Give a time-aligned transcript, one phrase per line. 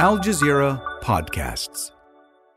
[0.00, 1.90] Al Jazeera Podcasts.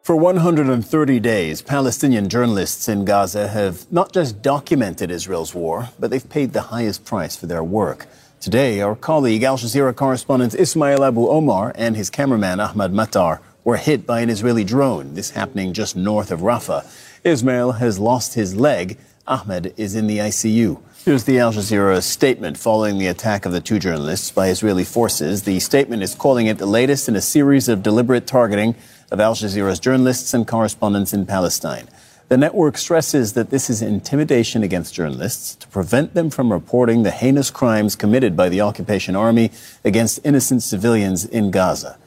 [0.02, 6.30] For 130 days, Palestinian journalists in Gaza have not just documented Israel's war, but they've
[6.30, 8.08] paid the highest price for their work.
[8.40, 13.76] Today, our colleague, Al Jazeera correspondent Ismail Abu Omar and his cameraman Ahmad Matar were
[13.76, 16.86] hit by an Israeli drone, this happening just north of Rafah.
[17.26, 18.98] Ismail has lost his leg.
[19.26, 20.82] Ahmed is in the ICU.
[21.06, 25.44] Here's the Al Jazeera statement following the attack of the two journalists by Israeli forces.
[25.44, 28.76] The statement is calling it the latest in a series of deliberate targeting
[29.12, 31.88] of Al Jazeera's journalists and correspondents in Palestine.
[32.28, 37.12] The network stresses that this is intimidation against journalists to prevent them from reporting the
[37.12, 39.52] heinous crimes committed by the occupation army
[39.86, 41.98] against innocent civilians in Gaza.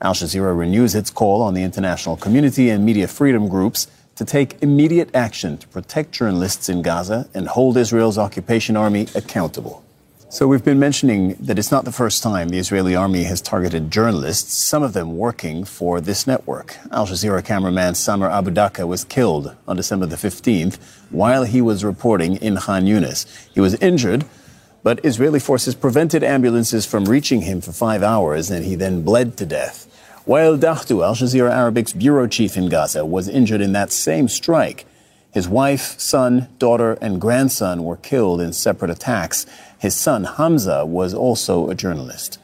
[0.00, 3.86] Al Jazeera renews its call on the international community and media freedom groups
[4.16, 9.84] to take immediate action to protect journalists in Gaza and hold Israel's occupation army accountable.
[10.34, 13.92] So we've been mentioning that it's not the first time the Israeli army has targeted
[13.92, 16.76] journalists, some of them working for this network.
[16.90, 20.78] Al Jazeera cameraman Samer Abu Daqqa was killed on December the 15th
[21.10, 23.26] while he was reporting in Khan Yunis.
[23.54, 24.24] He was injured,
[24.82, 29.36] but Israeli forces prevented ambulances from reaching him for five hours and he then bled
[29.36, 29.86] to death.
[30.26, 34.86] Wael Dahdouh, Al Jazeera Arabic's bureau chief in Gaza, was injured in that same strike.
[35.30, 39.44] His wife, son, daughter, and grandson were killed in separate attacks.
[39.78, 42.38] His son, Hamza, was also a journalist.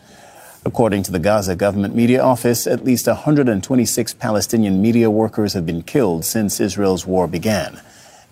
[0.63, 5.83] According to the Gaza government media office, at least 126 Palestinian media workers have been
[5.83, 7.81] killed since Israel's war began.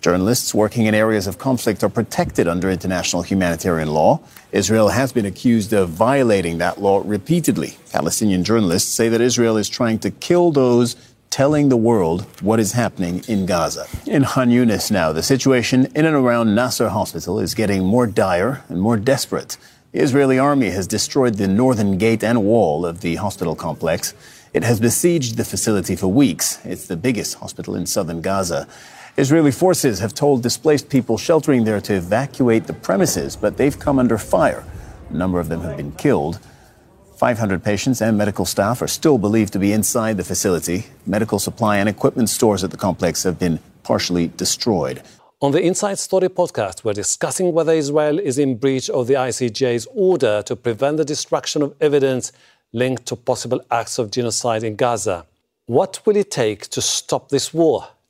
[0.01, 4.21] Journalists working in areas of conflict are protected under international humanitarian law.
[4.53, 7.77] Israel has been accused of violating that law repeatedly.
[7.91, 10.95] Palestinian journalists say that Israel is trying to kill those
[11.29, 13.87] telling the world what is happening in Gaza.
[14.07, 18.63] In Khan Yunis now, the situation in and around Nasser Hospital is getting more dire
[18.69, 19.57] and more desperate.
[19.91, 24.13] The Israeli army has destroyed the northern gate and wall of the hospital complex.
[24.53, 26.57] It has besieged the facility for weeks.
[26.63, 28.67] It's the biggest hospital in southern Gaza.
[29.19, 33.99] Israeli forces have told displaced people sheltering there to evacuate the premises, but they've come
[33.99, 34.63] under fire.
[35.09, 36.39] A number of them have been killed.
[37.17, 40.85] 500 patients and medical staff are still believed to be inside the facility.
[41.05, 45.01] Medical supply and equipment stores at the complex have been partially destroyed.
[45.41, 49.85] On the Inside Story podcast, we're discussing whether Israel is in breach of the ICJ's
[49.93, 52.31] order to prevent the destruction of evidence
[52.71, 55.25] linked to possible acts of genocide in Gaza.
[55.65, 57.89] What will it take to stop this war?